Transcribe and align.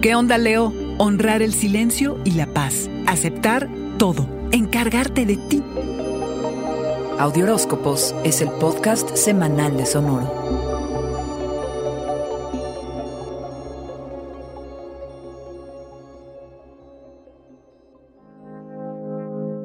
¿Qué 0.00 0.14
onda, 0.14 0.38
Leo? 0.38 0.72
Honrar 0.96 1.42
el 1.42 1.52
silencio 1.52 2.18
y 2.24 2.30
la 2.30 2.46
paz. 2.46 2.88
Aceptar 3.06 3.68
todo. 3.98 4.26
Encargarte 4.50 5.26
de 5.26 5.36
ti. 5.36 5.62
Audioróscopos 7.18 8.14
es 8.24 8.40
el 8.40 8.48
podcast 8.48 9.14
semanal 9.14 9.76
de 9.76 9.84
Sonoro. 9.84 10.32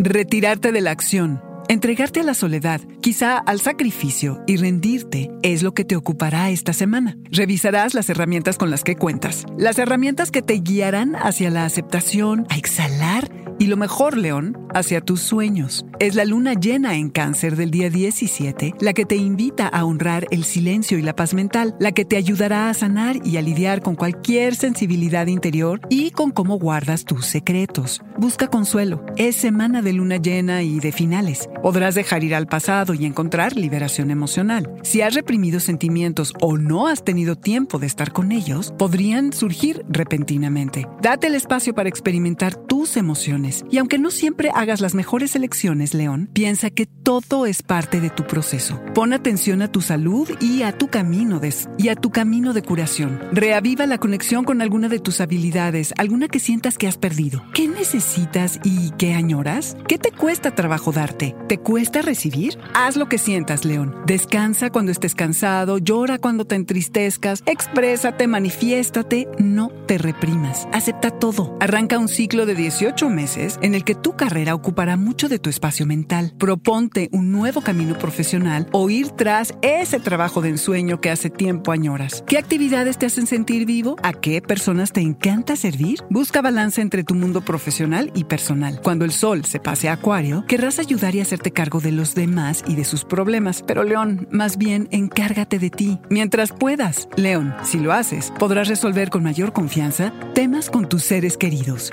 Retirarte 0.00 0.72
de 0.72 0.80
la 0.80 0.90
acción. 0.90 1.40
Entregarte 1.68 2.20
a 2.20 2.22
la 2.22 2.34
soledad, 2.34 2.80
quizá 3.00 3.38
al 3.38 3.60
sacrificio 3.60 4.40
y 4.46 4.56
rendirte 4.56 5.32
es 5.42 5.64
lo 5.64 5.74
que 5.74 5.84
te 5.84 5.96
ocupará 5.96 6.50
esta 6.50 6.72
semana. 6.72 7.16
Revisarás 7.32 7.92
las 7.92 8.08
herramientas 8.08 8.56
con 8.56 8.70
las 8.70 8.84
que 8.84 8.94
cuentas, 8.94 9.44
las 9.58 9.76
herramientas 9.80 10.30
que 10.30 10.42
te 10.42 10.54
guiarán 10.60 11.16
hacia 11.16 11.50
la 11.50 11.64
aceptación, 11.64 12.46
a 12.50 12.56
exhalar 12.56 13.32
y 13.58 13.66
lo 13.66 13.76
mejor, 13.76 14.16
León, 14.16 14.65
hacia 14.76 15.00
tus 15.00 15.20
sueños. 15.20 15.86
Es 15.98 16.14
la 16.14 16.24
luna 16.24 16.54
llena 16.54 16.96
en 16.96 17.08
cáncer 17.08 17.56
del 17.56 17.70
día 17.70 17.90
17 17.90 18.74
la 18.80 18.92
que 18.92 19.04
te 19.04 19.16
invita 19.16 19.66
a 19.66 19.84
honrar 19.84 20.26
el 20.30 20.44
silencio 20.44 20.98
y 20.98 21.02
la 21.02 21.16
paz 21.16 21.34
mental, 21.34 21.74
la 21.80 21.92
que 21.92 22.04
te 22.04 22.16
ayudará 22.16 22.68
a 22.68 22.74
sanar 22.74 23.16
y 23.24 23.36
a 23.36 23.42
lidiar 23.42 23.80
con 23.80 23.94
cualquier 23.94 24.54
sensibilidad 24.54 25.26
interior 25.26 25.80
y 25.88 26.10
con 26.10 26.30
cómo 26.30 26.58
guardas 26.58 27.04
tus 27.04 27.26
secretos. 27.26 28.02
Busca 28.18 28.48
consuelo. 28.48 29.04
Es 29.16 29.36
semana 29.36 29.82
de 29.82 29.92
luna 29.92 30.16
llena 30.16 30.62
y 30.62 30.80
de 30.80 30.92
finales. 30.92 31.48
Podrás 31.62 31.94
dejar 31.94 32.24
ir 32.24 32.34
al 32.34 32.46
pasado 32.46 32.94
y 32.94 33.04
encontrar 33.04 33.56
liberación 33.56 34.10
emocional. 34.10 34.70
Si 34.82 35.00
has 35.02 35.14
reprimido 35.14 35.60
sentimientos 35.60 36.32
o 36.40 36.56
no 36.56 36.86
has 36.86 37.04
tenido 37.04 37.36
tiempo 37.36 37.78
de 37.78 37.86
estar 37.86 38.12
con 38.12 38.32
ellos, 38.32 38.72
podrían 38.78 39.32
surgir 39.32 39.84
repentinamente. 39.88 40.86
Date 41.02 41.26
el 41.26 41.34
espacio 41.34 41.74
para 41.74 41.88
experimentar 41.88 42.56
tus 42.56 42.96
emociones. 42.96 43.64
Y 43.70 43.78
aunque 43.78 43.98
no 43.98 44.10
siempre 44.10 44.50
hagas 44.54 44.65
las 44.74 44.94
mejores 44.94 45.36
elecciones, 45.36 45.94
León, 45.94 46.28
piensa 46.32 46.70
que 46.70 46.86
todo 46.86 47.46
es 47.46 47.62
parte 47.62 48.00
de 48.00 48.10
tu 48.10 48.26
proceso. 48.26 48.80
Pon 48.94 49.12
atención 49.12 49.62
a 49.62 49.70
tu 49.70 49.80
salud 49.80 50.28
y 50.40 50.62
a 50.62 50.76
tu 50.76 50.88
camino 50.88 51.38
de, 51.38 51.54
y 51.78 51.88
a 51.88 51.94
tu 51.94 52.10
camino 52.10 52.52
de 52.52 52.62
curación. 52.62 53.20
Reaviva 53.30 53.86
la 53.86 53.98
conexión 53.98 54.44
con 54.44 54.60
alguna 54.62 54.88
de 54.88 54.98
tus 54.98 55.20
habilidades, 55.20 55.94
alguna 55.98 56.26
que 56.26 56.40
sientas 56.40 56.78
que 56.78 56.88
has 56.88 56.98
perdido. 56.98 57.44
¿Qué 57.54 57.68
necesitas 57.68 58.58
y 58.64 58.90
qué 58.98 59.14
añoras? 59.14 59.76
¿Qué 59.86 59.98
te 59.98 60.10
cuesta 60.10 60.54
trabajo 60.54 60.90
darte? 60.90 61.36
¿Te 61.48 61.58
cuesta 61.58 62.02
recibir? 62.02 62.58
Haz 62.74 62.96
lo 62.96 63.08
que 63.08 63.18
sientas, 63.18 63.64
León. 63.64 63.94
Descansa 64.06 64.70
cuando 64.70 64.90
estés 64.90 65.14
cansado, 65.14 65.78
llora 65.78 66.18
cuando 66.18 66.44
te 66.44 66.56
entristezcas, 66.56 67.44
exprésate, 67.46 68.26
manifiéstate, 68.26 69.28
no 69.38 69.70
te 69.86 69.98
reprimas. 69.98 70.66
Acepta 70.72 71.12
todo. 71.12 71.56
Arranca 71.60 72.00
un 72.00 72.08
ciclo 72.08 72.46
de 72.46 72.56
18 72.56 73.08
meses 73.08 73.60
en 73.62 73.76
el 73.76 73.84
que 73.84 73.94
tu 73.94 74.16
carrera 74.16 74.55
ocupará 74.56 74.96
mucho 74.96 75.28
de 75.28 75.38
tu 75.38 75.48
espacio 75.48 75.86
mental. 75.86 76.32
Proponte 76.38 77.08
un 77.12 77.30
nuevo 77.30 77.60
camino 77.60 77.96
profesional 77.96 78.68
o 78.72 78.90
ir 78.90 79.10
tras 79.10 79.54
ese 79.62 80.00
trabajo 80.00 80.42
de 80.42 80.50
ensueño 80.50 81.00
que 81.00 81.10
hace 81.10 81.30
tiempo 81.30 81.72
añoras. 81.72 82.24
¿Qué 82.26 82.38
actividades 82.38 82.98
te 82.98 83.06
hacen 83.06 83.26
sentir 83.26 83.66
vivo? 83.66 83.96
¿A 84.02 84.12
qué 84.12 84.42
personas 84.42 84.92
te 84.92 85.00
encanta 85.00 85.56
servir? 85.56 86.00
Busca 86.10 86.42
balance 86.42 86.80
entre 86.80 87.04
tu 87.04 87.14
mundo 87.14 87.42
profesional 87.42 88.10
y 88.14 88.24
personal. 88.24 88.80
Cuando 88.82 89.04
el 89.04 89.12
sol 89.12 89.44
se 89.44 89.60
pase 89.60 89.88
a 89.88 89.92
Acuario, 89.94 90.44
querrás 90.46 90.78
ayudar 90.78 91.14
y 91.14 91.20
hacerte 91.20 91.52
cargo 91.52 91.80
de 91.80 91.92
los 91.92 92.14
demás 92.14 92.64
y 92.66 92.74
de 92.74 92.84
sus 92.84 93.04
problemas. 93.04 93.62
Pero 93.66 93.84
León, 93.84 94.26
más 94.30 94.58
bien 94.58 94.88
encárgate 94.90 95.58
de 95.58 95.70
ti. 95.70 96.00
Mientras 96.10 96.52
puedas, 96.52 97.08
León, 97.16 97.54
si 97.62 97.78
lo 97.78 97.92
haces, 97.92 98.32
podrás 98.38 98.68
resolver 98.68 99.10
con 99.10 99.22
mayor 99.22 99.52
confianza 99.52 100.12
temas 100.34 100.70
con 100.70 100.88
tus 100.88 101.02
seres 101.02 101.36
queridos. 101.36 101.92